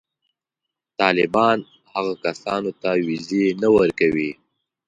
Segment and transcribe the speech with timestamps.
[0.99, 1.57] طالبان
[1.91, 4.31] هغو کسانو ته وېزې نه ورکوي.